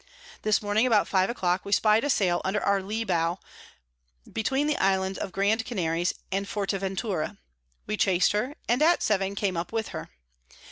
This 0.41 0.63
Morning 0.63 0.87
about 0.87 1.07
five 1.07 1.29
a 1.29 1.33
clock 1.35 1.63
we 1.63 1.71
spy'd 1.71 2.03
a 2.03 2.09
Sail 2.09 2.41
under 2.43 2.59
our 2.63 2.81
Lee 2.81 3.03
Bow, 3.03 3.37
between 4.33 4.65
the 4.65 4.75
Islands 4.77 5.19
of 5.19 5.31
Grand 5.31 5.63
Canaries 5.63 6.15
and 6.31 6.47
Forteventura; 6.49 7.37
we 7.85 7.97
chas'd 7.97 8.31
her, 8.31 8.55
and 8.67 8.81
at 8.81 9.03
7 9.03 9.35
came 9.35 9.55
up 9.55 9.71
with 9.71 9.89
her. 9.89 10.09